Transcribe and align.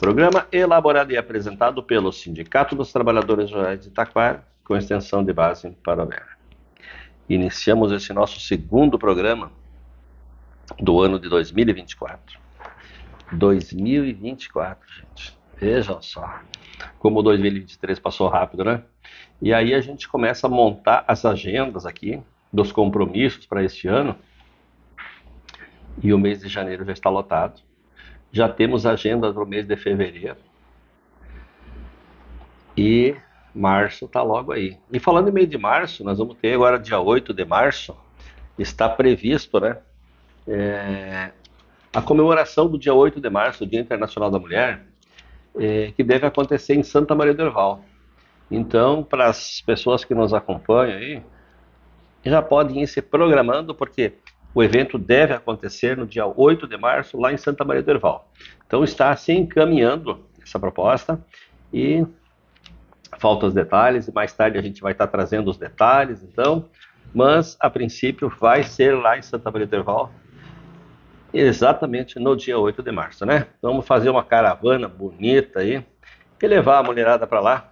Programa 0.00 0.46
elaborado 0.50 1.12
e 1.12 1.18
apresentado 1.18 1.82
pelo 1.82 2.10
Sindicato 2.10 2.74
dos 2.74 2.90
Trabalhadores 2.90 3.52
Rurais 3.52 3.82
de 3.82 3.88
Itaquara, 3.88 4.42
com 4.64 4.74
extensão 4.74 5.22
de 5.22 5.30
base 5.30 5.68
em 5.68 5.72
Parobé. 5.72 6.22
Iniciamos 7.28 7.92
esse 7.92 8.10
nosso 8.14 8.40
segundo 8.40 8.98
programa 8.98 9.52
do 10.78 11.02
ano 11.02 11.20
de 11.20 11.28
2024. 11.28 12.40
2024, 13.30 14.88
gente. 14.90 15.38
Vejam 15.58 16.00
só 16.00 16.40
como 16.98 17.22
2023 17.22 17.98
passou 17.98 18.26
rápido, 18.28 18.64
né? 18.64 18.82
E 19.42 19.52
aí 19.52 19.74
a 19.74 19.82
gente 19.82 20.08
começa 20.08 20.46
a 20.46 20.50
montar 20.50 21.04
as 21.06 21.26
agendas 21.26 21.84
aqui 21.84 22.22
dos 22.50 22.72
compromissos 22.72 23.44
para 23.44 23.62
este 23.62 23.86
ano. 23.86 24.16
E 26.02 26.10
o 26.14 26.18
mês 26.18 26.40
de 26.40 26.48
janeiro 26.48 26.86
já 26.86 26.92
está 26.92 27.10
lotado. 27.10 27.60
Já 28.32 28.48
temos 28.48 28.86
agenda 28.86 29.32
para 29.32 29.42
o 29.42 29.46
mês 29.46 29.66
de 29.66 29.76
fevereiro. 29.76 30.36
E 32.76 33.16
março 33.54 34.04
está 34.04 34.22
logo 34.22 34.52
aí. 34.52 34.78
E 34.92 34.98
falando 34.98 35.28
em 35.28 35.32
mês 35.32 35.48
de 35.48 35.58
março, 35.58 36.04
nós 36.04 36.18
vamos 36.18 36.36
ter 36.36 36.54
agora 36.54 36.78
dia 36.78 37.00
8 37.00 37.34
de 37.34 37.44
março, 37.44 37.96
está 38.58 38.88
previsto, 38.88 39.58
né? 39.60 39.78
É, 40.46 41.30
a 41.92 42.00
comemoração 42.00 42.68
do 42.68 42.78
dia 42.78 42.94
8 42.94 43.20
de 43.20 43.28
março, 43.28 43.66
Dia 43.66 43.80
Internacional 43.80 44.30
da 44.30 44.38
Mulher, 44.38 44.86
é, 45.58 45.92
que 45.92 46.04
deve 46.04 46.26
acontecer 46.26 46.74
em 46.74 46.82
Santa 46.82 47.14
Maria 47.14 47.34
do 47.34 47.42
Herval. 47.42 47.84
Então, 48.50 49.02
para 49.02 49.26
as 49.26 49.60
pessoas 49.60 50.04
que 50.04 50.14
nos 50.14 50.32
acompanham 50.32 50.98
aí, 50.98 51.22
já 52.24 52.42
podem 52.42 52.82
ir 52.82 52.86
se 52.86 53.00
programando, 53.00 53.74
porque 53.74 54.14
o 54.54 54.62
evento 54.62 54.98
deve 54.98 55.32
acontecer 55.32 55.96
no 55.96 56.06
dia 56.06 56.26
8 56.26 56.66
de 56.66 56.76
março, 56.76 57.18
lá 57.18 57.32
em 57.32 57.36
Santa 57.36 57.64
Maria 57.64 57.82
do 57.82 57.90
Herval. 57.90 58.28
Então 58.66 58.82
está 58.82 59.14
se 59.16 59.32
encaminhando 59.32 60.20
essa 60.42 60.58
proposta 60.58 61.20
e 61.72 62.04
faltam 63.18 63.48
os 63.48 63.54
detalhes, 63.54 64.08
e 64.08 64.12
mais 64.12 64.32
tarde 64.32 64.58
a 64.58 64.62
gente 64.62 64.80
vai 64.80 64.92
estar 64.92 65.06
trazendo 65.06 65.50
os 65.50 65.58
detalhes, 65.58 66.22
então, 66.22 66.68
mas 67.14 67.56
a 67.60 67.68
princípio 67.68 68.28
vai 68.40 68.62
ser 68.62 68.96
lá 68.96 69.18
em 69.18 69.22
Santa 69.22 69.50
Maria 69.50 69.66
do 69.66 69.76
Herval, 69.76 70.12
exatamente 71.32 72.18
no 72.18 72.36
dia 72.36 72.58
8 72.58 72.82
de 72.82 72.90
março, 72.90 73.24
né? 73.26 73.46
Vamos 73.60 73.86
fazer 73.86 74.10
uma 74.10 74.24
caravana 74.24 74.88
bonita 74.88 75.60
aí 75.60 75.84
e 76.42 76.46
levar 76.46 76.78
a 76.78 76.82
mulherada 76.82 77.26
para 77.26 77.40
lá 77.40 77.70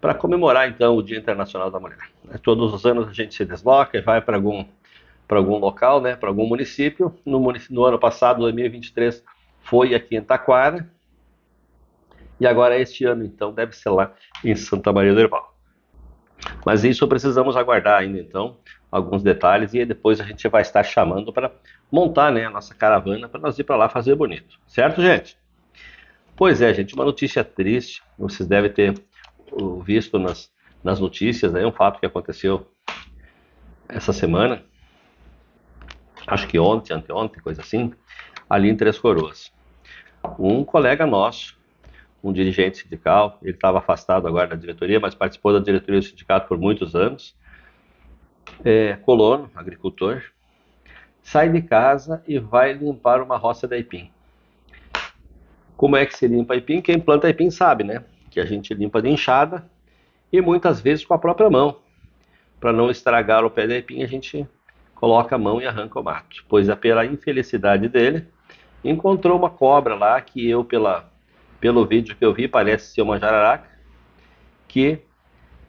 para 0.00 0.14
comemorar 0.14 0.68
então 0.68 0.96
o 0.96 1.02
Dia 1.02 1.16
Internacional 1.16 1.70
da 1.70 1.78
Mulher. 1.78 1.98
Todos 2.42 2.74
os 2.74 2.84
anos 2.84 3.08
a 3.08 3.12
gente 3.12 3.34
se 3.34 3.44
desloca 3.44 3.96
e 3.96 4.00
vai 4.00 4.20
para 4.20 4.36
algum 4.36 4.64
para 5.32 5.38
algum 5.38 5.56
local, 5.56 5.98
né, 5.98 6.14
para 6.14 6.28
algum 6.28 6.46
município. 6.46 7.18
No, 7.24 7.40
no 7.70 7.84
ano 7.86 7.98
passado, 7.98 8.40
2023, 8.40 9.24
foi 9.62 9.94
aqui 9.94 10.14
em 10.14 10.20
Taquara. 10.20 10.86
E 12.38 12.46
agora 12.46 12.78
este 12.78 13.06
ano, 13.06 13.24
então, 13.24 13.50
deve 13.50 13.74
ser 13.74 13.88
lá 13.88 14.12
em 14.44 14.54
Santa 14.54 14.92
Maria 14.92 15.14
do 15.14 15.20
Herval. 15.20 15.56
Mas 16.66 16.84
isso 16.84 17.08
precisamos 17.08 17.56
aguardar 17.56 18.00
ainda, 18.00 18.18
então, 18.18 18.58
alguns 18.90 19.22
detalhes 19.22 19.72
e 19.72 19.86
depois 19.86 20.20
a 20.20 20.24
gente 20.24 20.46
vai 20.48 20.60
estar 20.60 20.82
chamando 20.82 21.32
para 21.32 21.50
montar 21.90 22.30
né, 22.30 22.44
a 22.44 22.50
nossa 22.50 22.74
caravana 22.74 23.26
para 23.26 23.40
nós 23.40 23.58
ir 23.58 23.64
para 23.64 23.76
lá 23.76 23.88
fazer 23.88 24.14
bonito. 24.14 24.58
Certo, 24.66 25.00
gente? 25.00 25.38
Pois 26.36 26.60
é, 26.60 26.74
gente, 26.74 26.94
uma 26.94 27.06
notícia 27.06 27.42
triste. 27.42 28.02
Vocês 28.18 28.46
devem 28.46 28.70
ter 28.70 29.02
visto 29.82 30.18
nas, 30.18 30.52
nas 30.84 31.00
notícias, 31.00 31.54
né, 31.54 31.64
um 31.64 31.72
fato 31.72 32.00
que 32.00 32.04
aconteceu 32.04 32.66
essa 33.88 34.12
semana 34.12 34.62
acho 36.26 36.46
que 36.48 36.58
ontem, 36.58 36.92
anteontem, 36.92 37.42
coisa 37.42 37.60
assim, 37.62 37.92
ali 38.48 38.68
em 38.68 38.76
Três 38.76 38.98
Coroas. 38.98 39.52
Um 40.38 40.64
colega 40.64 41.06
nosso, 41.06 41.58
um 42.22 42.32
dirigente 42.32 42.78
sindical, 42.78 43.38
ele 43.42 43.54
estava 43.54 43.78
afastado 43.78 44.28
agora 44.28 44.48
da 44.48 44.56
diretoria, 44.56 45.00
mas 45.00 45.14
participou 45.14 45.52
da 45.52 45.58
diretoria 45.58 46.00
do 46.00 46.06
sindicato 46.06 46.46
por 46.46 46.58
muitos 46.58 46.94
anos, 46.94 47.34
é, 48.64 48.96
colono, 48.96 49.50
agricultor, 49.54 50.22
sai 51.22 51.48
de 51.48 51.62
casa 51.62 52.22
e 52.26 52.38
vai 52.38 52.72
limpar 52.72 53.22
uma 53.22 53.36
roça 53.36 53.66
da 53.66 53.76
Ipim. 53.76 54.10
Como 55.76 55.96
é 55.96 56.06
que 56.06 56.16
se 56.16 56.28
limpa 56.28 56.54
Ipim? 56.54 56.80
Quem 56.80 57.00
planta 57.00 57.28
Ipim 57.28 57.50
sabe, 57.50 57.82
né? 57.82 58.04
Que 58.30 58.38
a 58.38 58.44
gente 58.44 58.72
limpa 58.74 59.02
de 59.02 59.08
enxada 59.08 59.68
e 60.32 60.40
muitas 60.40 60.80
vezes 60.80 61.04
com 61.04 61.14
a 61.14 61.18
própria 61.18 61.50
mão. 61.50 61.76
Para 62.60 62.72
não 62.72 62.90
estragar 62.90 63.44
o 63.44 63.50
pé 63.50 63.66
da 63.66 63.76
Ipim, 63.76 64.02
a 64.02 64.06
gente 64.06 64.46
coloca 65.02 65.34
a 65.34 65.38
mão 65.38 65.60
e 65.60 65.66
arranca 65.66 65.98
o 65.98 66.04
mato. 66.04 66.44
Pois, 66.48 66.72
pela 66.76 67.04
infelicidade 67.04 67.88
dele, 67.88 68.24
encontrou 68.84 69.36
uma 69.36 69.50
cobra 69.50 69.96
lá 69.96 70.20
que 70.20 70.48
eu, 70.48 70.64
pela, 70.64 71.10
pelo 71.58 71.84
vídeo 71.84 72.14
que 72.14 72.24
eu 72.24 72.32
vi, 72.32 72.46
parece 72.46 72.94
ser 72.94 73.02
uma 73.02 73.18
jararaca, 73.18 73.68
que 74.68 75.00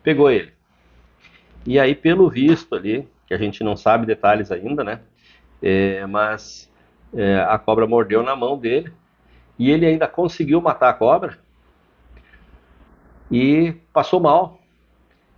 pegou 0.03 0.29
ele. 0.29 0.53
E 1.65 1.79
aí, 1.79 1.95
pelo 1.95 2.29
visto 2.29 2.75
ali, 2.75 3.07
que 3.25 3.33
a 3.33 3.37
gente 3.39 3.63
não 3.63 3.75
sabe 3.75 4.05
detalhes 4.05 4.51
ainda, 4.51 4.83
né? 4.83 4.99
É, 5.63 6.05
mas 6.05 6.71
é, 7.11 7.39
a 7.39 7.57
cobra 7.57 7.87
mordeu 7.87 8.21
na 8.21 8.35
mão 8.35 8.55
dele 8.55 8.93
e 9.57 9.71
ele 9.71 9.87
ainda 9.87 10.07
conseguiu 10.07 10.61
matar 10.61 10.89
a 10.89 10.93
cobra 10.93 11.39
e 13.31 13.73
passou 13.91 14.19
mal 14.19 14.59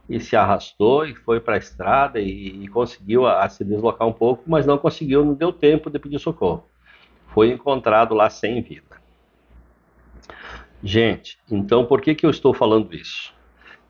e 0.10 0.20
se 0.20 0.36
arrastou 0.36 1.06
e 1.06 1.16
foi 1.16 1.40
para 1.40 1.56
a 1.56 1.58
estrada 1.58 2.20
e, 2.20 2.64
e 2.64 2.68
conseguiu 2.68 3.26
a, 3.26 3.44
a, 3.44 3.50
se 3.50 3.64
deslocar 3.64 4.08
um 4.08 4.14
pouco, 4.14 4.44
mas 4.46 4.66
não 4.66 4.78
conseguiu, 4.78 5.26
não 5.26 5.34
deu 5.34 5.52
tempo 5.52 5.90
de 5.90 5.98
pedir 5.98 6.20
socorro. 6.20 6.66
Foi 7.34 7.52
encontrado 7.52 8.14
lá 8.14 8.30
sem 8.30 8.62
vida. 8.62 8.96
Gente, 10.84 11.40
então 11.50 11.86
por 11.86 12.02
que, 12.02 12.14
que 12.14 12.26
eu 12.26 12.30
estou 12.30 12.54
falando 12.54 12.94
isso? 12.94 13.34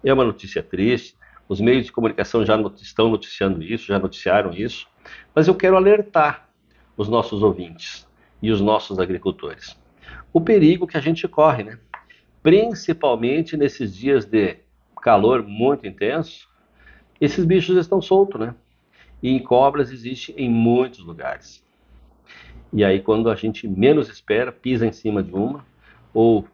É 0.03 0.13
uma 0.13 0.23
notícia 0.23 0.63
triste, 0.63 1.17
os 1.47 1.59
meios 1.59 1.85
de 1.85 1.91
comunicação 1.91 2.45
já 2.45 2.57
not 2.57 2.81
estão 2.81 3.09
noticiando 3.09 3.62
isso, 3.62 3.88
já 3.88 4.00
noticiaram 4.00 4.51
isso, 4.51 4.88
mas 5.33 5.47
eu 5.47 5.56
quero 5.56 5.75
alertar 5.75 6.50
os 6.95 7.09
nossos 7.09 7.44
ouvintes 7.44 8.07
e 8.41 8.51
os 8.51 8.62
nossos 8.62 9.00
agricultores. 9.00 9.77
O 10.31 10.39
perigo 10.41 10.88
que 10.88 10.97
a 10.97 11.01
gente 11.01 11.27
corre, 11.27 11.63
né? 11.63 11.79
Principalmente 12.41 13.57
nesses 13.57 13.95
dias 13.95 14.25
de 14.25 14.57
calor 15.05 15.43
muito 15.43 15.85
intenso, 15.85 16.49
esses 17.21 17.45
bichos 17.45 17.77
estão 17.77 18.01
soltos, 18.01 18.41
né? 18.41 18.55
E 19.21 19.29
em 19.29 19.37
cobras 19.37 19.91
existe 19.91 20.33
em 20.35 20.49
muitos 20.49 21.01
lugares. 21.01 21.63
E 22.73 22.83
aí, 22.83 22.99
quando 22.99 23.29
a 23.29 23.35
gente 23.35 23.67
menos 23.67 24.09
espera, 24.09 24.51
pisa 24.51 24.83
em 24.83 24.91
cima 24.91 25.21
de 25.21 25.31
uma 25.31 25.63
ou 26.11 26.47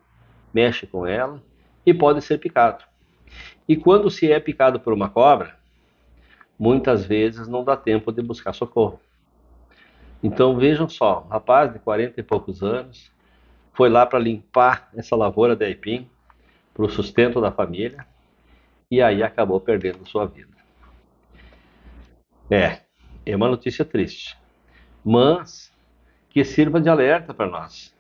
mexe 0.53 0.86
com 0.86 1.07
ela 1.07 1.42
e 1.86 1.94
pode 1.94 2.21
ser 2.21 2.39
picado. 2.39 2.83
E 3.69 3.77
quando 3.77 4.12
se 4.12 4.30
é 4.30 4.38
picado 4.38 4.81
por 4.81 4.92
uma 4.92 5.07
cobra, 5.07 5.56
muitas 6.59 7.06
vezes 7.06 7.48
não 7.48 7.63
dá 7.63 7.77
tempo 7.77 8.12
de 8.12 8.21
buscar 8.21 8.51
socorro. 8.51 9.00
Então 10.21 10.57
vejam 10.57 10.89
só, 10.89 11.24
um 11.25 11.30
rapaz 11.30 11.71
de 11.71 11.80
40 11.80 12.19
e 12.19 12.24
poucos 12.24 12.62
anos 12.62 13.09
foi 13.71 13.89
lá 13.89 14.06
para 14.06 14.19
limpar 14.19 14.89
essa 14.94 15.15
lavoura 15.15 15.56
de 15.56 15.63
aipim 15.63 16.06
para 16.74 16.83
o 16.83 16.89
sustento 16.89 17.39
da 17.39 17.50
família 17.50 18.11
e 18.92 19.02
aí 19.02 19.24
acabou 19.24 19.62
perdendo 19.62 20.06
sua 20.06 20.26
vida. 20.26 20.52
É, 22.50 22.82
é 23.26 23.34
uma 23.34 23.48
notícia 23.48 23.86
triste, 23.86 24.38
mas 25.04 25.72
que 26.30 26.44
sirva 26.44 26.82
de 26.82 26.90
alerta 26.90 27.34
para 27.34 27.48
nós. 27.48 27.96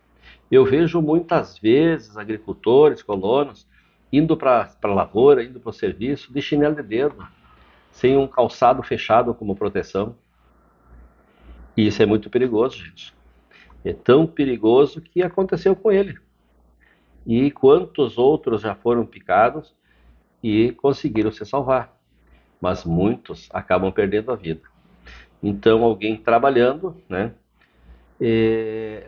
Eu 0.51 0.65
vejo 0.65 1.01
muitas 1.01 1.57
vezes 1.57 2.17
agricultores, 2.17 3.01
colonos, 3.01 3.65
indo 4.11 4.35
para 4.35 4.69
a 4.83 4.87
lavoura, 4.87 5.41
indo 5.41 5.61
para 5.61 5.69
o 5.69 5.73
serviço, 5.73 6.33
de 6.33 6.41
chinelo 6.41 6.75
de 6.75 6.83
dedo, 6.83 7.25
sem 7.89 8.17
um 8.17 8.27
calçado 8.27 8.83
fechado 8.83 9.33
como 9.33 9.55
proteção. 9.55 10.13
E 11.77 11.87
isso 11.87 12.03
é 12.03 12.05
muito 12.05 12.29
perigoso, 12.29 12.83
gente. 12.83 13.13
É 13.85 13.93
tão 13.93 14.27
perigoso 14.27 15.01
que 15.01 15.23
aconteceu 15.23 15.73
com 15.73 15.89
ele. 15.89 16.19
E 17.25 17.49
quantos 17.51 18.17
outros 18.17 18.61
já 18.61 18.75
foram 18.75 19.05
picados 19.05 19.73
e 20.43 20.71
conseguiram 20.73 21.31
se 21.31 21.45
salvar. 21.45 21.95
Mas 22.59 22.83
muitos 22.83 23.49
acabam 23.51 23.91
perdendo 23.91 24.31
a 24.31 24.35
vida. 24.35 24.61
Então, 25.41 25.83
alguém 25.83 26.15
trabalhando, 26.15 26.95
né, 27.09 27.33
é, 28.19 29.07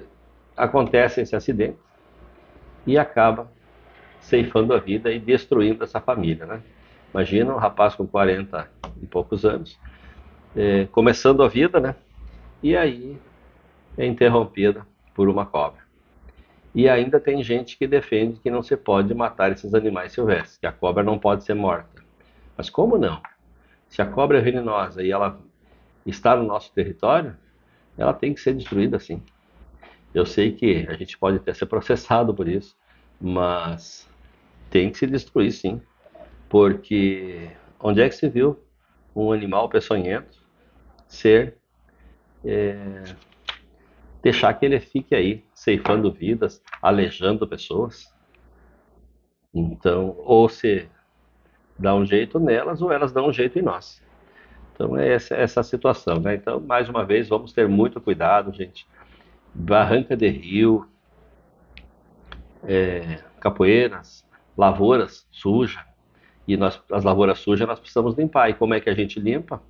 acontece 0.58 1.22
esse 1.22 1.36
acidente 1.36 1.78
e 2.86 2.98
acaba 2.98 3.52
ceifando 4.20 4.74
a 4.74 4.80
vida 4.80 5.12
e 5.12 5.20
destruindo 5.20 5.84
essa 5.84 6.02
família, 6.02 6.46
né? 6.46 6.62
Imagina 7.14 7.54
um 7.54 7.58
rapaz 7.58 7.94
com 7.94 8.08
40 8.08 8.68
e 9.02 9.06
poucos 9.06 9.46
anos, 9.46 9.80
é, 10.56 10.86
começando 10.92 11.44
a 11.44 11.48
vida, 11.48 11.80
né? 11.80 11.96
E 12.62 12.76
aí 12.76 13.18
é 13.98 14.06
interrompida 14.06 14.86
por 15.14 15.30
uma 15.30 15.46
cobra. 15.46 15.83
E 16.74 16.90
ainda 16.90 17.20
tem 17.20 17.44
gente 17.44 17.78
que 17.78 17.86
defende 17.86 18.40
que 18.40 18.50
não 18.50 18.64
se 18.64 18.76
pode 18.76 19.14
matar 19.14 19.52
esses 19.52 19.74
animais 19.74 20.12
silvestres, 20.12 20.58
que 20.58 20.66
a 20.66 20.72
cobra 20.72 21.04
não 21.04 21.20
pode 21.20 21.44
ser 21.44 21.54
morta. 21.54 22.04
Mas 22.58 22.70
como 22.70 22.98
não? 22.98 23.22
Se 23.88 24.02
a 24.02 24.06
cobra 24.06 24.40
é 24.40 24.42
venenosa 24.42 25.04
e 25.04 25.12
ela 25.12 25.40
está 26.06 26.36
no 26.36 26.44
nosso 26.44 26.74
território, 26.74 27.38
ela 27.98 28.14
tem 28.14 28.34
que 28.34 28.42
ser 28.42 28.54
destruída 28.54 28.98
assim. 28.98 29.22
Eu 30.14 30.26
sei 30.26 30.52
que 30.52 30.86
a 30.90 30.94
gente 30.94 31.18
pode 31.18 31.38
até 31.38 31.54
ser 31.54 31.68
processado 31.68 32.34
por 32.34 32.48
isso, 32.48 32.76
mas 33.22 34.10
tem 34.70 34.92
que 34.92 34.98
se 34.98 35.06
destruir 35.06 35.52
sim. 35.52 35.82
Porque 36.50 37.50
onde 37.80 38.02
é 38.02 38.10
que 38.10 38.16
se 38.16 38.28
viu 38.30 38.60
um 39.16 39.32
animal 39.32 39.70
peçonhento 39.70 40.38
ser 41.08 41.58
é, 42.44 43.04
deixar 44.22 44.54
que 44.54 44.66
ele 44.66 44.80
fique 44.80 45.14
aí, 45.14 45.44
ceifando 45.64 46.12
vidas, 46.12 46.62
alejando 46.82 47.48
pessoas. 47.48 48.14
Então, 49.54 50.14
ou 50.18 50.50
se 50.50 50.90
dá 51.80 51.96
um 51.96 52.06
jeito 52.06 52.38
nelas, 52.38 52.82
ou 52.82 52.92
elas 52.92 53.14
dão 53.14 53.28
um 53.28 53.34
jeito 53.34 53.58
em 53.58 53.62
nós. 53.62 54.04
Então, 54.74 54.98
é 54.98 55.14
essa, 55.14 55.36
essa 55.36 55.64
situação, 55.64 56.20
né? 56.20 56.36
Então, 56.36 56.60
mais 56.60 56.90
uma 56.90 57.06
vez, 57.06 57.30
vamos 57.30 57.54
ter 57.54 57.70
muito 57.70 58.02
cuidado, 58.02 58.52
gente. 58.52 58.86
Barranca 59.54 60.18
de 60.18 60.28
rio, 60.28 60.86
é, 62.64 63.20
capoeiras, 63.40 64.28
lavouras 64.58 65.26
sujas, 65.32 65.82
e 66.46 66.58
nós, 66.58 66.82
as 66.92 67.06
lavouras 67.06 67.40
sujas 67.40 67.66
nós 67.66 67.80
precisamos 67.80 68.18
limpar. 68.18 68.50
E 68.50 68.54
como 68.54 68.74
é 68.74 68.82
que 68.82 68.90
a 68.90 68.94
gente 68.94 69.18
limpa? 69.18 69.62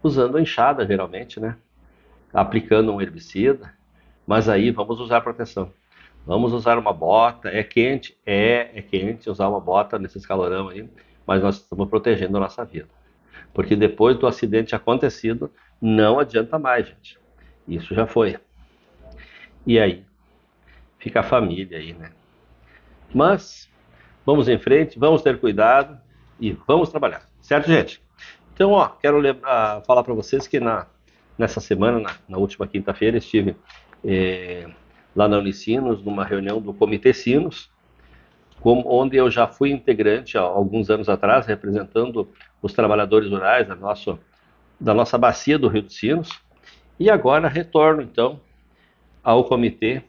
Usando 0.00 0.36
a 0.36 0.40
enxada, 0.40 0.86
geralmente, 0.86 1.40
né? 1.40 1.56
Aplicando 2.32 2.92
um 2.92 3.00
herbicida, 3.00 3.79
mas 4.30 4.48
aí 4.48 4.70
vamos 4.70 5.00
usar 5.00 5.22
proteção. 5.22 5.72
Vamos 6.24 6.52
usar 6.52 6.78
uma 6.78 6.92
bota, 6.92 7.48
é 7.48 7.64
quente, 7.64 8.16
é, 8.24 8.70
é 8.74 8.80
quente 8.80 9.28
usar 9.28 9.48
uma 9.48 9.58
bota 9.58 9.98
nesse 9.98 10.20
calorão 10.20 10.68
aí, 10.68 10.88
mas 11.26 11.42
nós 11.42 11.56
estamos 11.56 11.88
protegendo 11.88 12.36
a 12.36 12.40
nossa 12.40 12.64
vida. 12.64 12.88
Porque 13.52 13.74
depois 13.74 14.16
do 14.16 14.28
acidente 14.28 14.72
acontecido, 14.72 15.50
não 15.82 16.20
adianta 16.20 16.60
mais, 16.60 16.86
gente. 16.86 17.18
Isso 17.66 17.92
já 17.92 18.06
foi. 18.06 18.38
E 19.66 19.80
aí, 19.80 20.04
fica 21.00 21.18
a 21.18 21.24
família 21.24 21.78
aí, 21.78 21.92
né? 21.92 22.12
Mas, 23.12 23.68
vamos 24.24 24.48
em 24.48 24.60
frente, 24.60 24.96
vamos 24.96 25.22
ter 25.22 25.40
cuidado 25.40 25.98
e 26.38 26.52
vamos 26.68 26.88
trabalhar. 26.88 27.28
Certo, 27.40 27.66
gente? 27.66 28.00
Então, 28.54 28.70
ó, 28.70 28.90
quero 28.90 29.18
lembrar, 29.18 29.82
falar 29.82 30.04
para 30.04 30.14
vocês 30.14 30.46
que 30.46 30.60
na, 30.60 30.86
nessa 31.36 31.58
semana, 31.58 31.98
na, 31.98 32.14
na 32.28 32.38
última 32.38 32.68
quinta-feira, 32.68 33.18
estive 33.18 33.56
é, 34.04 34.68
lá 35.14 35.28
na 35.28 35.38
Unicinos, 35.38 36.02
numa 36.02 36.24
reunião 36.24 36.60
do 36.60 36.72
Comitê 36.72 37.12
Sinos, 37.12 37.70
como, 38.60 38.82
onde 38.86 39.16
eu 39.16 39.30
já 39.30 39.46
fui 39.46 39.70
integrante 39.70 40.36
há 40.36 40.42
alguns 40.42 40.90
anos 40.90 41.08
atrás, 41.08 41.46
representando 41.46 42.28
os 42.62 42.72
trabalhadores 42.72 43.30
rurais 43.30 43.66
da 43.66 43.74
nossa, 43.74 44.18
da 44.78 44.92
nossa 44.92 45.16
bacia 45.16 45.58
do 45.58 45.68
Rio 45.68 45.82
dos 45.82 45.96
Sinos, 45.96 46.30
e 46.98 47.10
agora 47.10 47.48
retorno 47.48 48.02
então 48.02 48.40
ao 49.22 49.44
comitê, 49.44 50.02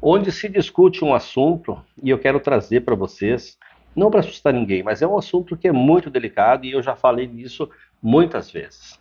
onde 0.00 0.30
se 0.30 0.48
discute 0.48 1.04
um 1.04 1.14
assunto, 1.14 1.82
e 2.02 2.10
eu 2.10 2.18
quero 2.18 2.38
trazer 2.40 2.82
para 2.82 2.94
vocês, 2.94 3.58
não 3.96 4.10
para 4.10 4.20
assustar 4.20 4.52
ninguém, 4.52 4.82
mas 4.82 5.02
é 5.02 5.06
um 5.06 5.18
assunto 5.18 5.56
que 5.56 5.66
é 5.66 5.72
muito 5.72 6.08
delicado 6.08 6.64
e 6.64 6.72
eu 6.72 6.82
já 6.82 6.94
falei 6.94 7.26
nisso 7.26 7.68
muitas 8.02 8.50
vezes. 8.50 8.98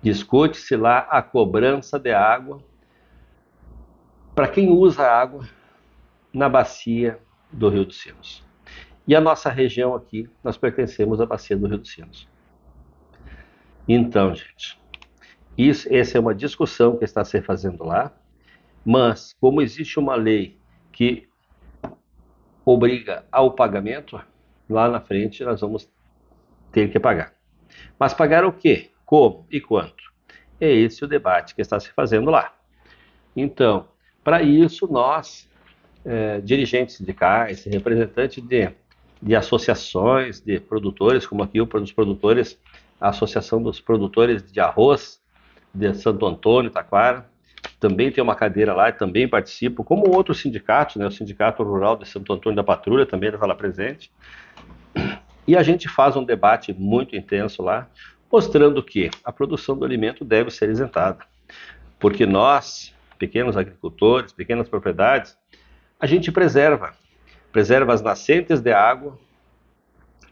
Discute-se 0.00 0.76
lá 0.76 1.00
a 1.10 1.20
cobrança 1.20 1.98
de 1.98 2.12
água 2.12 2.62
para 4.38 4.46
quem 4.46 4.70
usa 4.70 5.02
água 5.02 5.48
na 6.32 6.48
bacia 6.48 7.18
do 7.52 7.68
Rio 7.68 7.84
dos 7.84 8.00
Sinos. 8.00 8.46
E 9.04 9.16
a 9.16 9.20
nossa 9.20 9.50
região 9.50 9.96
aqui, 9.96 10.30
nós 10.44 10.56
pertencemos 10.56 11.20
à 11.20 11.26
bacia 11.26 11.56
do 11.56 11.66
Rio 11.66 11.78
dos 11.78 11.90
Sinos. 11.90 12.28
Então, 13.88 14.32
gente, 14.36 14.80
isso, 15.56 15.92
essa 15.92 16.16
é 16.16 16.20
uma 16.20 16.36
discussão 16.36 16.96
que 16.96 17.04
está 17.04 17.24
se 17.24 17.42
fazendo 17.42 17.82
lá, 17.82 18.12
mas 18.84 19.34
como 19.40 19.60
existe 19.60 19.98
uma 19.98 20.14
lei 20.14 20.56
que 20.92 21.28
obriga 22.64 23.26
ao 23.32 23.54
pagamento, 23.54 24.22
lá 24.70 24.88
na 24.88 25.00
frente 25.00 25.42
nós 25.42 25.62
vamos 25.62 25.90
ter 26.70 26.92
que 26.92 27.00
pagar. 27.00 27.34
Mas 27.98 28.14
pagar 28.14 28.44
o 28.44 28.52
quê? 28.52 28.92
Como 29.04 29.44
e 29.50 29.60
quanto? 29.60 30.12
É 30.60 30.72
esse 30.72 31.04
o 31.04 31.08
debate 31.08 31.56
que 31.56 31.60
está 31.60 31.80
se 31.80 31.90
fazendo 31.90 32.30
lá. 32.30 32.54
Então, 33.34 33.88
para 34.22 34.42
isso, 34.42 34.86
nós, 34.90 35.48
é, 36.04 36.40
dirigentes 36.40 36.96
sindicais, 36.96 37.64
representantes 37.64 38.42
de, 38.42 38.70
de 39.22 39.34
associações 39.34 40.40
de 40.40 40.60
produtores, 40.60 41.26
como 41.26 41.42
aqui 41.42 41.60
o 41.60 41.66
dos 41.66 41.92
produtores, 41.92 42.58
a 43.00 43.10
Associação 43.10 43.62
dos 43.62 43.80
Produtores 43.80 44.50
de 44.50 44.60
Arroz 44.60 45.20
de 45.72 45.94
Santo 45.94 46.26
Antônio, 46.26 46.70
Taquara, 46.70 47.26
também 47.78 48.10
tem 48.10 48.22
uma 48.22 48.34
cadeira 48.34 48.74
lá 48.74 48.90
também 48.90 49.28
participo, 49.28 49.84
como 49.84 50.14
outros 50.14 50.40
sindicatos, 50.40 50.96
né, 50.96 51.06
o 51.06 51.10
Sindicato 51.10 51.62
Rural 51.62 51.96
de 51.96 52.08
Santo 52.08 52.32
Antônio 52.32 52.56
da 52.56 52.64
Patrulha 52.64 53.06
também 53.06 53.30
está 53.30 53.46
lá 53.46 53.54
presente. 53.54 54.10
E 55.46 55.56
a 55.56 55.62
gente 55.62 55.88
faz 55.88 56.16
um 56.16 56.24
debate 56.24 56.72
muito 56.72 57.16
intenso 57.16 57.62
lá, 57.62 57.88
mostrando 58.30 58.82
que 58.82 59.10
a 59.24 59.32
produção 59.32 59.78
do 59.78 59.84
alimento 59.84 60.24
deve 60.24 60.50
ser 60.50 60.68
isentada. 60.68 61.24
Porque 61.98 62.26
nós, 62.26 62.94
pequenos 63.18 63.56
agricultores, 63.56 64.32
pequenas 64.32 64.68
propriedades, 64.68 65.36
a 65.98 66.06
gente 66.06 66.30
preserva. 66.30 66.92
Preserva 67.50 67.92
as 67.92 68.02
nascentes 68.02 68.60
de 68.60 68.72
água, 68.72 69.18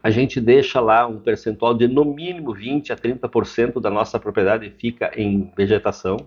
a 0.01 0.09
gente 0.09 0.39
deixa 0.39 0.79
lá 0.79 1.05
um 1.07 1.19
percentual 1.19 1.73
de 1.73 1.87
no 1.87 2.05
mínimo 2.05 2.53
20 2.53 2.93
a 2.93 2.95
30% 2.95 3.81
da 3.81 3.89
nossa 3.89 4.19
propriedade 4.19 4.69
fica 4.69 5.11
em 5.15 5.51
vegetação. 5.57 6.17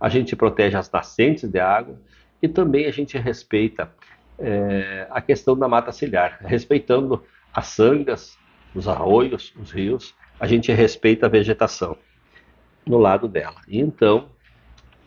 A 0.00 0.08
gente 0.08 0.34
protege 0.34 0.76
as 0.76 0.90
nascentes 0.90 1.48
de 1.48 1.60
água 1.60 1.96
e 2.42 2.48
também 2.48 2.86
a 2.86 2.90
gente 2.90 3.16
respeita 3.16 3.90
é, 4.38 5.06
a 5.10 5.20
questão 5.20 5.56
da 5.56 5.68
mata 5.68 5.92
ciliar, 5.92 6.38
respeitando 6.40 7.22
as 7.54 7.66
sangas, 7.68 8.36
os 8.74 8.88
arroios, 8.88 9.54
os 9.56 9.70
rios, 9.70 10.14
a 10.38 10.46
gente 10.46 10.72
respeita 10.72 11.26
a 11.26 11.28
vegetação 11.28 11.96
no 12.84 12.98
lado 12.98 13.26
dela. 13.28 13.60
E 13.68 13.80
então, 13.80 14.28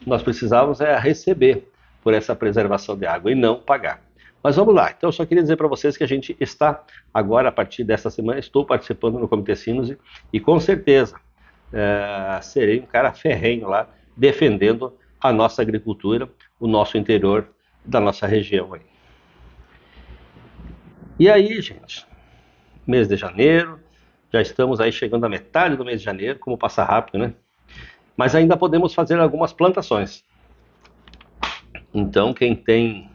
nós 0.06 0.24
precisávamos 0.24 0.82
é 0.82 0.98
receber 0.98 1.68
por 2.02 2.14
essa 2.14 2.36
preservação 2.36 2.98
de 2.98 3.06
água 3.06 3.32
e 3.32 3.36
não 3.36 3.60
pagar. 3.60 4.02
Mas 4.42 4.56
vamos 4.56 4.74
lá. 4.74 4.92
Então, 4.96 5.10
eu 5.10 5.12
só 5.12 5.26
queria 5.26 5.42
dizer 5.42 5.58
para 5.58 5.68
vocês 5.68 5.98
que 5.98 6.04
a 6.04 6.08
gente 6.08 6.36
está 6.40 6.84
agora, 7.14 7.50
a 7.50 7.52
partir 7.52 7.84
dessa 7.84 8.10
semana, 8.10 8.40
estou 8.40 8.66
participando 8.66 9.20
no 9.20 9.28
Comitê 9.28 9.56
Sinuse 9.56 9.98
e 10.32 10.40
com 10.40 10.60
certeza 10.60 11.20
é, 11.74 12.40
serei 12.42 12.80
um 12.80 12.86
cara 12.86 13.12
ferrenho 13.12 13.68
lá, 13.68 13.88
defendendo 14.16 14.94
a 15.20 15.34
nossa 15.34 15.62
agricultura, 15.62 16.30
o 16.60 16.68
nosso 16.68 16.98
interior 16.98 17.50
da 17.84 18.00
nossa 18.00 18.26
região 18.26 18.74
aí. 18.74 18.82
E 21.18 21.30
aí, 21.30 21.62
gente, 21.62 22.06
mês 22.88 23.08
de 23.08 23.18
janeiro, 23.18 23.80
já 24.32 24.42
estamos 24.42 24.80
aí 24.80 24.92
chegando 24.92 25.26
à 25.26 25.30
metade 25.30 25.76
do 25.76 25.84
mês 25.84 26.00
de 26.00 26.06
janeiro, 26.06 26.40
como 26.40 26.58
passa 26.58 26.84
rápido, 26.84 27.20
né? 27.20 27.34
Mas 28.20 28.36
ainda 28.36 28.58
podemos 28.58 28.94
fazer 28.94 29.18
algumas 29.18 29.54
plantações. 29.54 30.26
Então, 31.94 32.34
quem 32.34 32.54
tem 32.54 33.10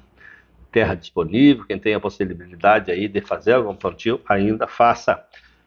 terra 0.73 0.94
disponível, 0.94 1.66
quem 1.66 1.78
tem 1.78 1.92
a 1.92 2.00
possibilidade 2.00 2.90
aí 2.90 3.06
de 3.06 3.20
fazer 3.20 3.52
algum 3.52 3.76
plantio, 3.76 4.18
ainda 4.26 4.66
faça, 4.66 5.23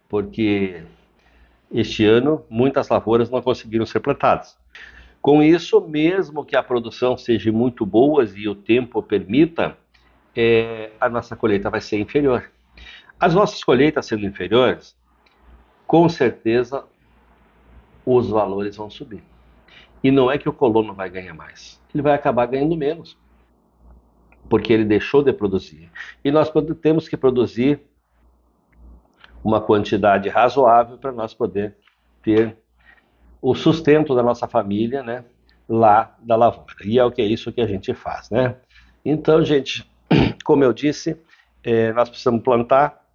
porque 0.10 0.82
este 1.72 2.04
ano 2.04 2.44
muitas 2.50 2.90
lavouras 2.90 3.30
não 3.30 3.40
conseguiram 3.40 3.86
ser 3.86 4.00
plantadas. 4.00 4.58
Com 5.22 5.44
isso, 5.44 5.80
mesmo 5.82 6.44
que 6.44 6.56
a 6.56 6.64
produção 6.64 7.16
seja 7.16 7.52
muito 7.52 7.86
boa 7.86 8.28
e 8.36 8.48
o 8.48 8.56
tempo 8.56 9.04
permita, 9.04 9.78
é, 10.36 10.90
a 11.00 11.08
nossa 11.08 11.36
colheita 11.36 11.70
vai 11.70 11.80
ser 11.80 12.00
inferior. 12.00 12.50
As 13.20 13.36
nossas 13.36 13.64
colheitas 13.64 14.08
sendo 14.08 14.26
inferiores, 14.26 14.98
com 15.86 16.10
certeza 16.10 16.84
os 18.16 18.30
valores 18.30 18.78
vão 18.78 18.90
subir. 18.90 19.24
E 20.04 20.12
não 20.12 20.32
é 20.32 20.38
que 20.38 20.48
o 20.48 20.54
colono 20.54 20.94
vai 20.94 21.10
ganhar 21.10 21.34
mais, 21.34 21.82
ele 21.94 22.02
vai 22.02 22.14
acabar 22.14 22.46
ganhando 22.46 22.76
menos 22.76 23.18
porque 24.50 24.72
ele 24.72 24.86
deixou 24.86 25.24
de 25.24 25.34
produzir. 25.34 25.92
E 26.24 26.32
nós 26.32 26.52
temos 26.82 27.08
que 27.08 27.18
produzir 27.18 27.82
uma 29.44 29.62
quantidade 29.62 30.30
razoável 30.30 30.98
para 30.98 31.12
nós 31.12 31.34
poder 31.34 31.76
ter 32.22 32.58
o 33.42 33.54
sustento 33.54 34.16
da 34.16 34.24
nossa 34.24 34.48
família, 34.48 35.04
né, 35.04 35.26
lá 35.68 36.16
da 36.20 36.36
lavoura. 36.36 36.74
E 36.84 36.98
é 36.98 37.04
o 37.04 37.12
que 37.12 37.22
é 37.22 37.26
isso 37.26 37.52
que 37.52 37.62
a 37.62 37.68
gente 37.68 37.94
faz, 37.94 38.30
né? 38.30 38.56
Então, 39.06 39.44
gente, 39.44 39.90
como 40.44 40.64
eu 40.64 40.74
disse, 40.74 41.20
é, 41.64 41.92
nós 41.94 42.10
precisamos 42.10 42.42
plantar 42.42 43.06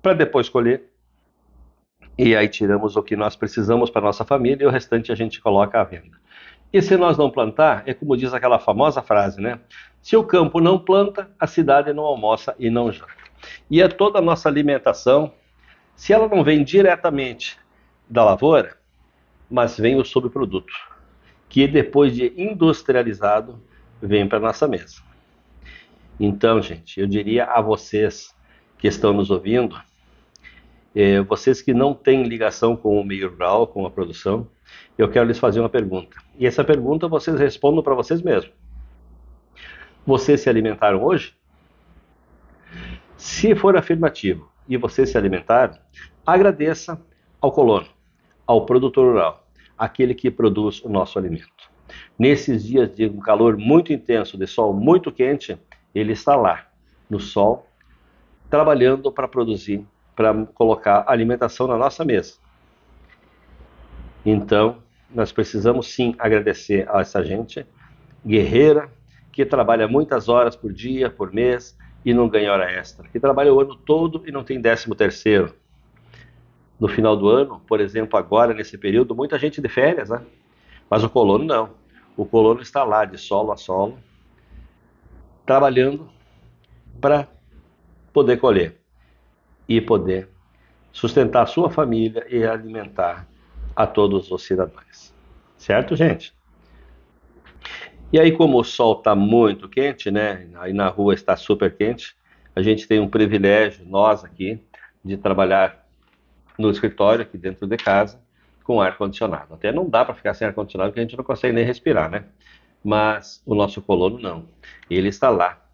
para 0.00 0.14
depois 0.14 0.48
colher. 0.48 0.90
E 2.16 2.36
aí 2.36 2.48
tiramos 2.48 2.96
o 2.96 3.02
que 3.02 3.16
nós 3.16 3.34
precisamos 3.34 3.90
para 3.90 4.02
nossa 4.02 4.24
família 4.24 4.64
e 4.64 4.66
o 4.66 4.70
restante 4.70 5.10
a 5.10 5.14
gente 5.14 5.40
coloca 5.40 5.80
à 5.80 5.84
venda. 5.84 6.20
E 6.72 6.80
se 6.80 6.96
nós 6.96 7.18
não 7.18 7.30
plantar, 7.30 7.82
é 7.86 7.94
como 7.94 8.16
diz 8.16 8.32
aquela 8.32 8.58
famosa 8.58 9.02
frase, 9.02 9.40
né? 9.40 9.60
Se 10.00 10.16
o 10.16 10.24
campo 10.24 10.60
não 10.60 10.78
planta, 10.78 11.30
a 11.38 11.46
cidade 11.46 11.92
não 11.92 12.04
almoça 12.04 12.54
e 12.58 12.70
não 12.70 12.90
janta. 12.90 13.12
E 13.70 13.82
é 13.82 13.88
toda 13.88 14.18
a 14.18 14.22
nossa 14.22 14.48
alimentação, 14.48 15.32
se 15.94 16.12
ela 16.12 16.28
não 16.28 16.42
vem 16.42 16.64
diretamente 16.64 17.58
da 18.08 18.24
lavoura, 18.24 18.76
mas 19.50 19.76
vem 19.76 19.96
o 19.96 20.04
subproduto, 20.04 20.72
que 21.48 21.68
depois 21.68 22.14
de 22.14 22.32
industrializado 22.36 23.62
vem 24.00 24.26
para 24.26 24.40
nossa 24.40 24.66
mesa. 24.66 25.02
Então, 26.18 26.60
gente, 26.60 27.00
eu 27.00 27.06
diria 27.06 27.44
a 27.44 27.60
vocês 27.60 28.34
que 28.78 28.88
estão 28.88 29.12
nos 29.12 29.30
ouvindo, 29.30 29.78
é, 30.94 31.20
vocês 31.20 31.62
que 31.62 31.72
não 31.72 31.94
têm 31.94 32.24
ligação 32.24 32.76
com 32.76 33.00
o 33.00 33.04
meio 33.04 33.30
rural, 33.30 33.66
com 33.66 33.86
a 33.86 33.90
produção, 33.90 34.48
eu 34.96 35.08
quero 35.08 35.26
lhes 35.26 35.38
fazer 35.38 35.60
uma 35.60 35.68
pergunta. 35.68 36.16
E 36.38 36.46
essa 36.46 36.62
pergunta 36.62 37.08
vocês 37.08 37.38
respondam 37.38 37.82
para 37.82 37.94
vocês 37.94 38.20
mesmos. 38.22 38.52
Vocês 40.06 40.40
se 40.40 40.50
alimentaram 40.50 41.02
hoje? 41.02 41.34
Se 43.16 43.54
for 43.54 43.76
afirmativo 43.76 44.50
e 44.68 44.76
vocês 44.76 45.10
se 45.10 45.16
alimentaram, 45.16 45.78
agradeça 46.26 47.00
ao 47.40 47.52
colono, 47.52 47.86
ao 48.46 48.66
produtor 48.66 49.06
rural, 49.06 49.46
aquele 49.78 50.14
que 50.14 50.30
produz 50.30 50.82
o 50.82 50.88
nosso 50.88 51.18
alimento. 51.18 51.70
Nesses 52.18 52.64
dias 52.64 52.94
de 52.94 53.06
um 53.06 53.20
calor 53.20 53.56
muito 53.56 53.92
intenso, 53.92 54.36
de 54.36 54.46
sol 54.46 54.72
muito 54.72 55.12
quente, 55.12 55.58
ele 55.94 56.12
está 56.12 56.36
lá, 56.36 56.66
no 57.08 57.20
sol, 57.20 57.66
trabalhando 58.48 59.10
para 59.12 59.28
produzir, 59.28 59.86
para 60.14 60.46
colocar 60.54 61.04
alimentação 61.06 61.66
na 61.66 61.76
nossa 61.76 62.04
mesa. 62.04 62.34
Então, 64.24 64.82
nós 65.10 65.32
precisamos 65.32 65.88
sim 65.88 66.14
agradecer 66.18 66.88
a 66.90 67.00
essa 67.00 67.24
gente 67.24 67.66
guerreira 68.24 68.90
que 69.32 69.44
trabalha 69.44 69.88
muitas 69.88 70.28
horas 70.28 70.54
por 70.54 70.72
dia, 70.72 71.10
por 71.10 71.32
mês 71.32 71.76
e 72.04 72.12
não 72.12 72.28
ganha 72.28 72.52
hora 72.52 72.70
extra, 72.70 73.08
que 73.08 73.18
trabalha 73.18 73.52
o 73.52 73.60
ano 73.60 73.74
todo 73.76 74.22
e 74.26 74.32
não 74.32 74.44
tem 74.44 74.60
décimo 74.60 74.94
terceiro. 74.94 75.54
No 76.78 76.88
final 76.88 77.16
do 77.16 77.28
ano, 77.28 77.62
por 77.66 77.80
exemplo, 77.80 78.18
agora 78.18 78.52
nesse 78.52 78.76
período, 78.76 79.14
muita 79.14 79.38
gente 79.38 79.60
de 79.60 79.68
férias, 79.68 80.10
né? 80.10 80.20
Mas 80.90 81.04
o 81.04 81.08
colono 81.08 81.44
não. 81.44 81.70
O 82.16 82.26
colono 82.26 82.60
está 82.60 82.84
lá 82.84 83.04
de 83.04 83.16
solo 83.16 83.52
a 83.52 83.56
solo, 83.56 83.98
trabalhando 85.46 86.08
para 87.00 87.28
poder 88.12 88.38
colher 88.38 88.81
e 89.68 89.80
poder 89.80 90.28
sustentar 90.92 91.46
sua 91.46 91.70
família 91.70 92.26
e 92.28 92.44
alimentar 92.44 93.26
a 93.74 93.86
todos 93.86 94.30
os 94.30 94.42
cidadãos. 94.42 95.12
Certo, 95.56 95.96
gente? 95.96 96.34
E 98.12 98.20
aí, 98.20 98.32
como 98.32 98.60
o 98.60 98.64
sol 98.64 98.98
está 98.98 99.14
muito 99.14 99.68
quente, 99.68 100.10
né? 100.10 100.46
Aí 100.56 100.72
na 100.72 100.88
rua 100.88 101.14
está 101.14 101.34
super 101.34 101.74
quente, 101.74 102.14
a 102.54 102.60
gente 102.60 102.86
tem 102.86 103.00
um 103.00 103.08
privilégio, 103.08 103.86
nós 103.86 104.22
aqui, 104.22 104.60
de 105.02 105.16
trabalhar 105.16 105.86
no 106.58 106.70
escritório, 106.70 107.22
aqui 107.22 107.38
dentro 107.38 107.66
de 107.66 107.76
casa, 107.78 108.20
com 108.62 108.80
ar 108.80 108.98
condicionado. 108.98 109.54
Até 109.54 109.72
não 109.72 109.88
dá 109.88 110.04
para 110.04 110.14
ficar 110.14 110.34
sem 110.34 110.46
ar 110.46 110.52
condicionado, 110.52 110.90
porque 110.90 111.00
a 111.00 111.02
gente 111.04 111.16
não 111.16 111.24
consegue 111.24 111.54
nem 111.54 111.64
respirar, 111.64 112.10
né? 112.10 112.26
Mas 112.84 113.42
o 113.46 113.54
nosso 113.54 113.80
colono 113.80 114.18
não. 114.18 114.46
Ele 114.90 115.08
está 115.08 115.30
lá, 115.30 115.64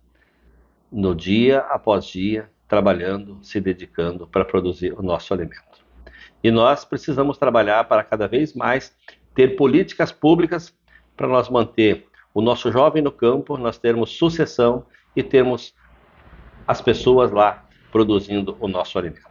no 0.91 1.15
dia 1.15 1.61
após 1.61 2.07
dia, 2.07 2.49
trabalhando, 2.69 3.39
se 3.43 3.61
dedicando 3.61 4.27
para 4.27 4.45
produzir 4.45 4.93
o 4.93 5.03
nosso 5.03 5.33
alimento. 5.33 5.87
E 6.45 6.51
nós 6.51 6.85
precisamos 6.85 7.39
trabalhar 7.39 7.85
para 7.85 8.05
cada 8.05 8.29
vez 8.29 8.55
mais 8.55 8.95
ter 9.35 9.57
políticas 9.57 10.13
públicas 10.13 10.75
para 11.17 11.27
nós 11.27 11.49
manter 11.49 12.07
o 12.35 12.41
nosso 12.41 12.71
jovem 12.71 13.03
no 13.03 13.11
campo, 13.11 13.57
nós 13.57 13.79
termos 13.79 14.11
sucessão 14.11 14.85
e 15.17 15.23
termos 15.23 15.75
as 16.67 16.81
pessoas 16.81 17.33
lá 17.33 17.67
produzindo 17.91 18.57
o 18.61 18.69
nosso 18.69 18.99
alimento. 18.99 19.27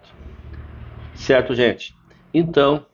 Certo, 1.14 1.54
gente? 1.54 1.96
Então, 2.34 2.86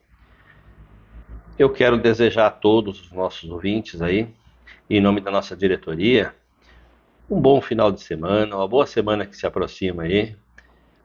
eu 1.58 1.70
quero 1.70 1.96
desejar 1.96 2.46
a 2.46 2.50
todos 2.50 3.00
os 3.00 3.12
nossos 3.12 3.50
ouvintes 3.50 4.02
aí, 4.02 4.28
em 4.88 5.00
nome 5.00 5.20
da 5.20 5.30
nossa 5.30 5.56
diretoria, 5.56 6.34
um 7.30 7.40
bom 7.40 7.60
final 7.60 7.90
de 7.90 8.00
semana, 8.02 8.56
uma 8.56 8.68
boa 8.68 8.86
semana 8.86 9.26
que 9.26 9.36
se 9.36 9.46
aproxima 9.46 10.04
aí. 10.04 10.36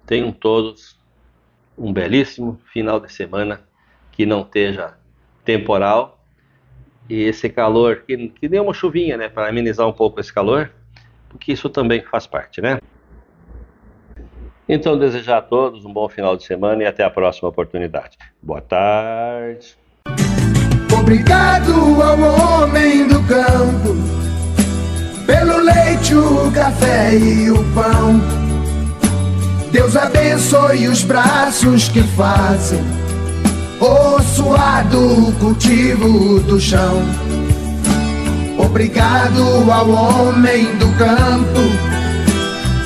Tenham 0.05 0.31
todos 0.31 0.97
um 1.77 1.93
belíssimo 1.93 2.59
final 2.73 2.99
de 2.99 3.11
semana 3.11 3.61
que 4.11 4.25
não 4.25 4.41
esteja 4.41 4.95
temporal 5.45 6.19
e 7.09 7.23
esse 7.23 7.49
calor, 7.49 8.03
que, 8.05 8.29
que 8.29 8.47
dê 8.47 8.59
uma 8.59 8.73
chuvinha, 8.73 9.17
né, 9.17 9.27
para 9.27 9.49
amenizar 9.49 9.87
um 9.87 9.93
pouco 9.93 10.19
esse 10.19 10.31
calor, 10.31 10.71
porque 11.27 11.51
isso 11.51 11.67
também 11.69 12.03
faz 12.03 12.27
parte, 12.27 12.61
né? 12.61 12.79
Então, 14.67 14.99
desejar 14.99 15.37
a 15.37 15.41
todos 15.41 15.83
um 15.83 15.91
bom 15.91 16.07
final 16.07 16.37
de 16.37 16.43
semana 16.43 16.83
e 16.83 16.85
até 16.85 17.03
a 17.03 17.09
próxima 17.09 17.49
oportunidade. 17.49 18.15
Boa 18.39 18.61
tarde. 18.61 19.75
Obrigado 20.93 21.71
ao 21.99 22.61
homem 22.61 23.07
do 23.07 23.23
campo, 23.23 23.95
pelo 25.29 25.61
leite, 25.61 26.15
o 26.15 26.51
café 26.51 27.15
e 27.15 27.51
o 27.51 27.63
pão 27.75 28.19
Deus 29.71 29.95
abençoe 29.95 30.87
os 30.87 31.03
braços 31.03 31.87
que 31.89 32.01
fazem 32.01 32.83
o 33.79 34.19
suado 34.21 35.33
cultivo 35.39 36.39
do 36.41 36.59
chão. 36.59 37.01
Obrigado 38.57 39.71
ao 39.71 39.89
homem 39.89 40.65
do 40.77 40.87
campo 40.97 41.61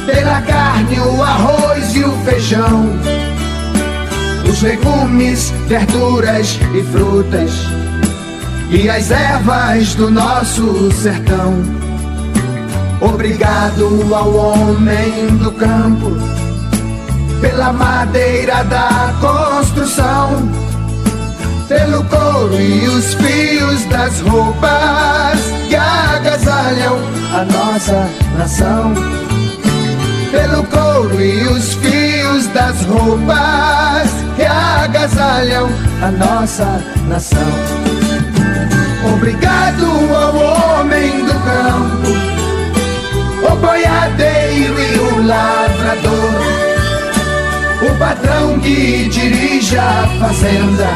pela 0.06 0.42
carne, 0.42 1.00
o 1.00 1.24
arroz 1.24 1.96
e 1.96 2.04
o 2.04 2.12
feijão. 2.26 2.90
legumes, 4.62 5.52
verduras 5.68 6.60
e 6.76 6.84
frutas 6.92 7.52
e 8.70 8.90
as 8.90 9.10
ervas 9.10 9.96
do 9.96 10.12
nosso 10.12 10.92
sertão. 10.92 11.83
Obrigado 13.02 14.14
ao 14.14 14.34
homem 14.34 15.38
do 15.38 15.52
campo 15.52 16.12
pela 17.42 17.74
madeira 17.74 18.64
da 18.64 19.14
construção, 19.20 20.50
pelo 21.68 22.04
couro 22.06 22.56
e 22.56 22.88
os 22.88 23.14
fios 23.16 23.84
das 23.86 24.22
roupas 24.22 25.40
que 25.68 25.76
agasalham 25.76 26.98
a 27.34 27.44
nossa 27.44 28.10
nação. 28.38 28.94
Pelo 30.32 30.64
couro 30.64 31.22
e 31.22 31.44
os 31.48 31.74
fios 31.76 32.48
das 32.48 32.84
roupas 32.86 34.10
que 34.36 34.44
agasalham 34.44 35.70
a 36.02 36.12
nossa 36.12 36.82
nação. 37.08 37.40
Obrigado 39.14 39.86
ao 40.16 40.33
o 45.24 45.27
lavrador, 45.27 46.34
o 47.82 47.98
patrão 47.98 48.60
que 48.60 49.08
dirige 49.10 49.77
a 49.77 50.08
fazenda, 50.20 50.89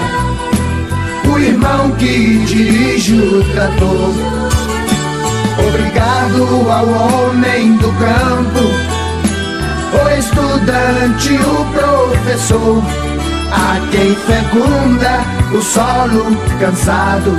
o 1.31 1.39
irmão 1.39 1.91
que 1.91 2.43
dirige 2.45 3.13
o 3.13 3.43
trator. 3.53 4.13
Obrigado 5.67 6.69
ao 6.69 6.87
homem 6.87 7.77
do 7.77 7.91
campo, 7.93 8.63
o 9.93 10.09
estudante, 10.17 11.33
o 11.33 11.65
professor, 11.73 12.83
a 13.51 13.79
quem 13.91 14.15
fecunda 14.15 15.23
o 15.53 15.61
solo 15.61 16.35
cansado. 16.59 17.37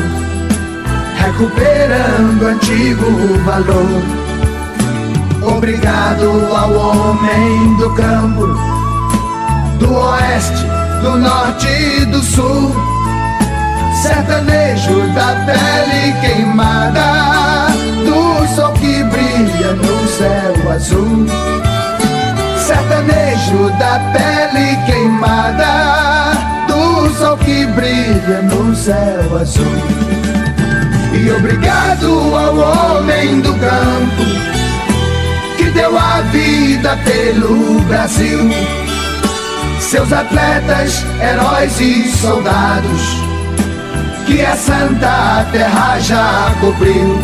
Recuperando 1.18 2.46
antigo 2.46 3.38
valor. 3.44 4.27
Obrigado 5.56 6.54
ao 6.54 6.72
homem 6.72 7.76
do 7.76 7.90
campo, 7.94 8.46
do 9.78 9.94
oeste, 9.94 10.66
do 11.02 11.16
norte 11.16 11.66
e 11.66 12.04
do 12.04 12.22
sul, 12.22 12.72
sertanejo 14.02 15.00
da 15.14 15.34
pele 15.46 16.12
queimada, 16.20 17.68
do 18.04 18.46
sol 18.54 18.72
que 18.74 19.02
brilha 19.04 19.72
no 19.72 20.08
céu 20.08 20.72
azul. 20.72 21.26
Sertanejo 22.58 23.70
da 23.78 23.98
pele 24.12 24.76
queimada, 24.86 26.34
do 26.68 27.10
sol 27.16 27.38
que 27.38 27.66
brilha 27.66 28.42
no 28.42 28.76
céu 28.76 29.38
azul. 29.40 29.64
E 31.14 31.30
obrigado 31.32 32.36
ao 32.36 32.98
homem 32.98 33.40
do 33.40 33.52
campo 33.54 34.37
deu 35.78 35.96
a 35.96 36.20
vida 36.32 36.98
pelo 37.04 37.80
Brasil. 37.82 38.50
Seus 39.78 40.12
atletas, 40.12 41.04
heróis 41.20 41.80
e 41.80 42.08
soldados 42.16 43.02
que 44.26 44.44
a 44.44 44.56
santa 44.56 45.46
terra 45.52 46.00
já 46.00 46.52
cobriu. 46.60 47.16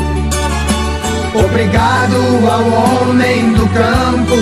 Obrigado 1.35 2.17
ao 2.49 3.09
homem 3.09 3.53
do 3.55 3.67
campo 3.71 4.37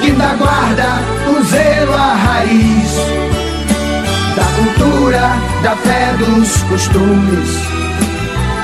que 0.00 0.10
da 0.12 0.34
guarda 0.34 0.98
o 1.28 1.44
zelo 1.44 1.94
a 1.94 2.14
raiz 2.14 2.96
da 4.34 4.44
cultura, 4.56 5.36
da 5.62 5.76
fé 5.76 6.14
dos 6.18 6.62
costumes 6.62 7.50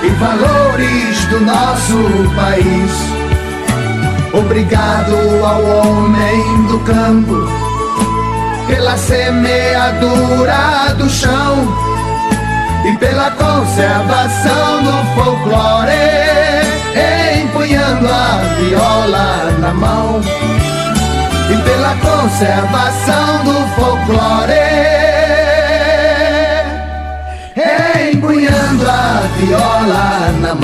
e 0.02 0.08
valores 0.08 1.24
do 1.26 1.40
nosso 1.40 2.34
país. 2.34 3.23
Obrigado 4.36 5.14
ao 5.44 5.62
homem 5.62 6.66
do 6.66 6.78
campo 6.80 7.48
pela 8.66 8.96
semeadura 8.96 10.94
do 10.98 11.08
chão 11.08 11.68
e 12.84 12.96
pela 12.98 13.30
conservação 13.30 14.82
do 14.82 14.92
folclore, 15.14 15.92
empunhando 17.42 18.08
a 18.08 18.40
viola 18.58 19.50
na 19.60 19.72
mão. 19.72 20.20
E 21.50 21.56
pela 21.62 21.94
conservação 21.96 23.44
do 23.44 23.68
folclore 23.74 24.94
empunhando 28.10 28.88
a 28.88 29.28
viola 29.38 30.32
na 30.40 30.54
mão. 30.54 30.63